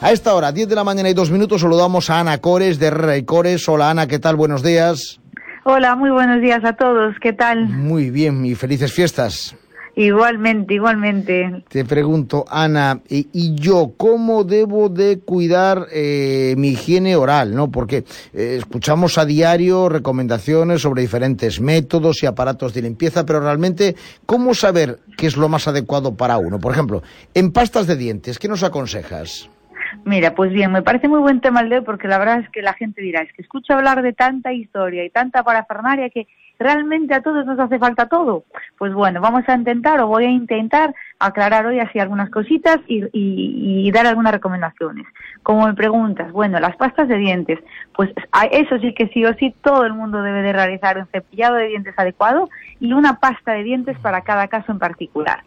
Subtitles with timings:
[0.00, 2.88] A esta hora, 10 de la mañana y dos minutos, saludamos a Ana Cores de
[2.90, 3.68] Rey Cores.
[3.68, 4.36] Hola Ana, ¿qué tal?
[4.36, 5.18] Buenos días.
[5.64, 7.16] Hola, muy buenos días a todos.
[7.20, 7.66] ¿Qué tal?
[7.68, 9.56] Muy bien y felices fiestas.
[9.96, 11.64] Igualmente, igualmente.
[11.68, 17.52] Te pregunto, Ana, ¿y, yo cómo debo de cuidar eh, mi higiene oral?
[17.52, 17.68] ¿no?
[17.68, 23.96] Porque eh, escuchamos a diario recomendaciones sobre diferentes métodos y aparatos de limpieza, pero realmente,
[24.26, 26.60] ¿cómo saber qué es lo más adecuado para uno?
[26.60, 27.02] Por ejemplo,
[27.34, 29.50] en pastas de dientes, ¿qué nos aconsejas?
[30.04, 32.48] Mira, pues bien, me parece muy buen tema el de hoy porque la verdad es
[32.50, 36.26] que la gente dirá, es que escucho hablar de tanta historia y tanta parafernaria que
[36.58, 38.44] ¿Realmente a todos nos hace falta todo?
[38.78, 43.90] Pues bueno, vamos a intentar o voy a intentar aclarar hoy así algunas cositas y,
[43.92, 45.06] dar algunas recomendaciones.
[45.44, 47.60] Como me preguntas, bueno, las pastas de dientes,
[47.94, 48.10] pues
[48.50, 51.68] eso sí que sí o sí todo el mundo debe de realizar un cepillado de
[51.68, 52.48] dientes adecuado
[52.80, 55.42] y una pasta de dientes para cada caso en particular.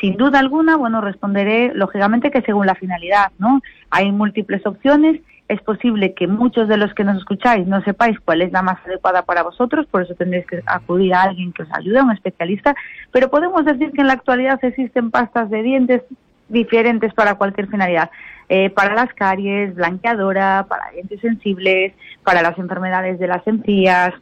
[0.00, 3.60] Sin duda alguna, bueno, responderé lógicamente que según la finalidad, ¿no?
[3.90, 8.42] Hay múltiples opciones es posible que muchos de los que nos escucháis no sepáis cuál
[8.42, 11.68] es la más adecuada para vosotros, por eso tendréis que acudir a alguien que os
[11.72, 12.74] ayude, a un especialista,
[13.12, 16.02] pero podemos decir que en la actualidad existen pastas de dientes
[16.48, 18.10] diferentes para cualquier finalidad.
[18.48, 21.92] Eh, para las caries, blanqueadora, para dientes sensibles,
[22.22, 24.14] para las enfermedades de las encías,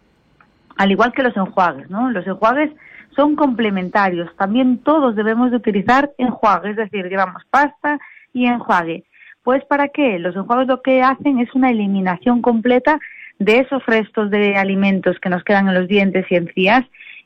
[0.77, 2.11] al igual que los enjuagues, ¿no?
[2.11, 2.71] Los enjuagues
[3.15, 4.35] son complementarios.
[4.37, 7.99] También todos debemos de utilizar enjuague, es decir, llevamos pasta
[8.33, 9.05] y enjuague.
[9.43, 10.19] Pues para qué?
[10.19, 12.99] Los enjuagues lo que hacen es una eliminación completa
[13.39, 16.85] de esos restos de alimentos que nos quedan en los dientes y encías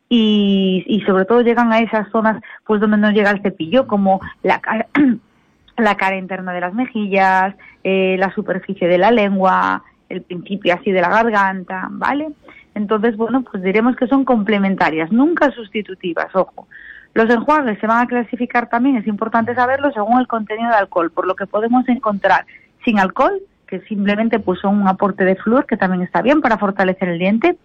[0.09, 4.21] y, y sobre todo llegan a esas zonas pues donde no llega el cepillo, como
[4.43, 4.87] la cara,
[5.77, 10.91] la cara interna de las mejillas, eh, la superficie de la lengua, el principio así
[10.91, 12.29] de la garganta, ¿vale?
[12.79, 16.69] Entonces, bueno, pues diremos que son complementarias, nunca sustitutivas, ojo.
[17.13, 21.11] Los enjuagues se van a clasificar también, es importante saberlo, según el contenido de alcohol,
[21.11, 22.47] por lo que podemos encontrar
[22.85, 26.57] sin alcohol, que simplemente pues son un aporte de flúor, que también está bien para
[26.57, 27.59] fortalecer el diente.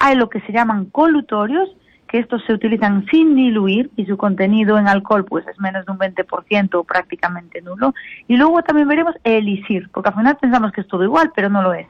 [0.00, 1.68] Hay lo que se llaman colutorios,
[2.08, 5.92] que estos se utilizan sin diluir y su contenido en alcohol pues es menos de
[5.92, 7.94] un 20% o prácticamente nulo.
[8.26, 11.62] Y luego también veremos elixir, porque al final pensamos que es todo igual, pero no
[11.62, 11.86] lo es.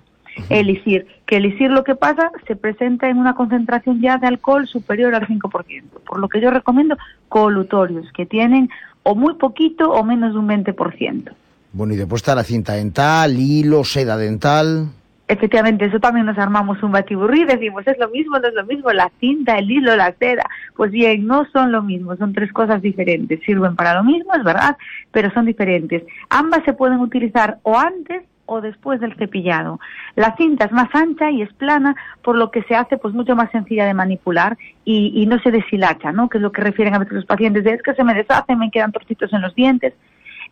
[0.49, 5.15] Elixir, que elixir lo que pasa se presenta en una concentración ya de alcohol superior
[5.15, 6.97] al 5%, por lo que yo recomiendo
[7.29, 8.71] colutorios, que tienen
[9.03, 11.33] o muy poquito o menos de un 20%.
[11.73, 14.89] Bueno, y después está la cinta dental, hilo, seda dental.
[15.29, 18.93] Efectivamente, eso también nos armamos un batiburrí, decimos, es lo mismo, no es lo mismo,
[18.93, 20.45] la cinta, el hilo, la seda.
[20.77, 23.41] Pues bien, no son lo mismo, son tres cosas diferentes.
[23.45, 24.77] Sirven para lo mismo, es verdad,
[25.11, 26.05] pero son diferentes.
[26.31, 29.79] Ambas se pueden utilizar o antes o después del cepillado.
[30.15, 33.37] La cinta es más ancha y es plana, por lo que se hace pues mucho
[33.37, 36.29] más sencilla de manipular y, no se deshilacha, ¿no?
[36.29, 38.55] Que es lo que refieren a veces los pacientes de es que se me deshace,
[38.55, 39.95] me quedan trocitos en los dientes.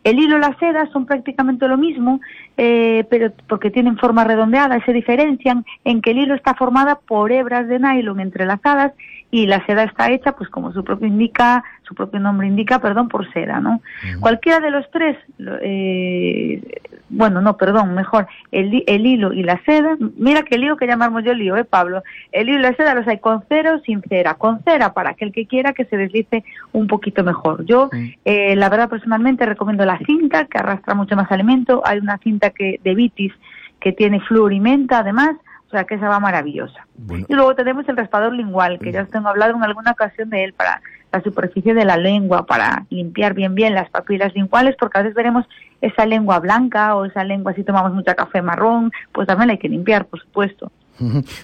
[0.05, 2.21] El hilo y la seda son prácticamente lo mismo,
[2.57, 7.31] eh, pero porque tienen forma redondeada se diferencian en que el hilo está formada por
[7.31, 8.93] hebras de nylon entrelazadas
[9.31, 13.09] y la seda está hecha, pues como su propio indica, su propio nombre indica, perdón,
[13.09, 13.81] por seda, ¿no?
[14.21, 15.17] Cualquiera de los tres,
[15.61, 16.61] eh,
[17.09, 20.87] bueno, no, perdón, mejor, el, el, hilo y la seda, mira que el hilo que
[20.87, 22.01] llamamos yo lío, ¿eh, Pablo?
[22.31, 25.09] El hilo y la seda los hay con cera o sin cera, con cera para
[25.09, 27.65] aquel que quiera que se deslice un poquito mejor.
[27.65, 27.89] Yo,
[28.23, 32.49] eh, la verdad, personalmente recomiendo la cinta, que arrastra mucho más alimento, hay una cinta
[32.49, 33.33] que de vitis
[33.79, 35.35] que tiene flúor y menta, además,
[35.67, 36.87] o sea que esa va maravillosa.
[37.27, 40.43] Y luego tenemos el raspador lingual, que ya os tengo hablado en alguna ocasión de
[40.43, 44.99] él para la superficie de la lengua, para limpiar bien bien las papilas linguales, porque
[44.99, 45.45] a veces veremos
[45.81, 49.69] esa lengua blanca o esa lengua si tomamos mucha café marrón, pues también hay que
[49.69, 50.71] limpiar, por supuesto.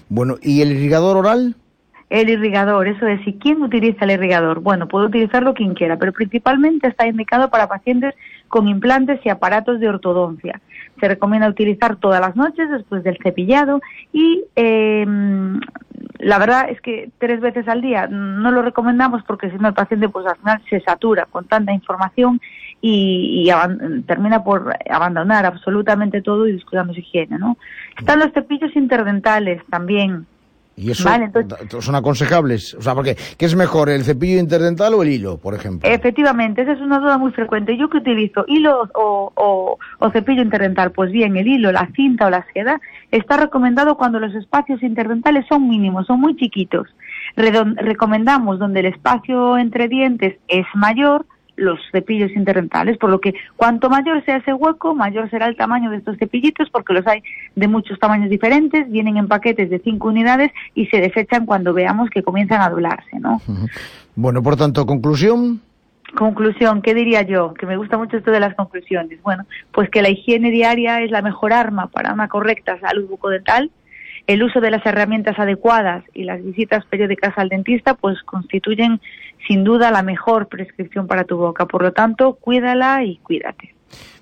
[0.08, 1.54] Bueno, ¿y el irrigador oral?
[2.12, 4.60] El irrigador, eso es, ¿y quién utiliza el irrigador?
[4.60, 8.14] Bueno, puede utilizarlo quien quiera, pero principalmente está indicado para pacientes
[8.48, 10.60] con implantes y aparatos de ortodoncia.
[11.00, 13.80] Se recomienda utilizar todas las noches después del cepillado
[14.12, 15.06] y eh,
[16.18, 19.74] la verdad es que tres veces al día no lo recomendamos porque si no el
[19.74, 22.42] paciente pues al final se satura con tanta información
[22.82, 23.50] y,
[24.06, 27.56] termina por abandonar absolutamente todo y descuidando su higiene, ¿no?
[27.98, 30.26] Están los cepillos interdentales también
[30.82, 31.08] ¿Y eso
[31.80, 32.74] son aconsejables?
[32.74, 35.88] O sea, porque ¿qué es mejor, el cepillo interdental o el hilo, por ejemplo?
[35.88, 37.76] Efectivamente, esa es una duda muy frecuente.
[37.76, 38.44] ¿Yo qué utilizo?
[38.48, 39.78] ¿Hilo o,
[40.12, 40.90] cepillo interdental?
[40.90, 42.80] Pues bien, el hilo, la cinta o la seda
[43.12, 46.88] está recomendado cuando los espacios interdentales son mínimos, son muy chiquitos.
[47.36, 51.26] recomendamos donde el espacio entre dientes es mayor,
[51.62, 55.90] los cepillos interdentales, por lo que cuanto mayor sea ese hueco, mayor será el tamaño
[55.90, 57.22] de estos cepillitos, porque los hay
[57.54, 62.10] de muchos tamaños diferentes, vienen en paquetes de cinco unidades y se desechan cuando veamos
[62.10, 63.40] que comienzan a doblarse, ¿no?
[64.14, 65.60] Bueno, por tanto, conclusión.
[66.14, 67.54] Conclusión, ¿qué diría yo?
[67.54, 69.22] Que me gusta mucho esto de las conclusiones.
[69.22, 73.70] Bueno, pues que la higiene diaria es la mejor arma para una correcta salud bucodental.
[74.26, 79.00] El uso de las herramientas adecuadas y las visitas periódicas al dentista pues constituyen
[79.46, 81.66] sin duda la mejor prescripción para tu boca.
[81.66, 83.74] Por lo tanto, cuídala y cuídate.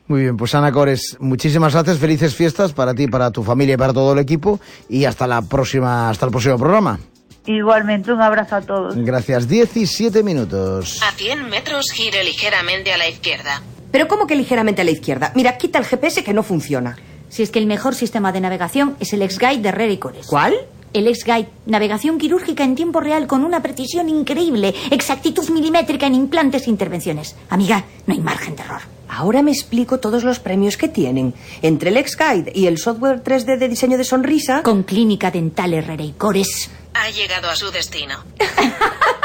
[0.08, 3.78] Muy bien, pues Ana Cores, muchísimas gracias, felices fiestas para ti, para tu familia y
[3.78, 4.58] para todo el equipo
[4.88, 6.98] y hasta la próxima, hasta el próximo programa.
[7.46, 8.96] Igualmente, un abrazo a todos.
[8.96, 11.00] Gracias, 17 minutos.
[11.02, 13.62] A 100 metros gire ligeramente a la izquierda.
[13.92, 15.32] ¿Pero cómo que ligeramente a la izquierda?
[15.34, 16.96] Mira, quita el GPS que no funciona.
[17.28, 20.26] Si es que el mejor sistema de navegación es el X-Guide de y Cores.
[20.26, 20.54] ¿Cuál?
[20.92, 26.66] El X-Guide, navegación quirúrgica en tiempo real con una precisión increíble, exactitud milimétrica en implantes
[26.66, 27.36] e intervenciones.
[27.48, 28.82] Amiga, no hay margen de error.
[29.08, 31.34] Ahora me explico todos los premios que tienen.
[31.62, 34.62] Entre el X-Guide y el software 3D de diseño de sonrisa...
[34.62, 36.70] Con Clínica Dental Herrera y Cores.
[36.94, 38.24] Ha llegado a su destino.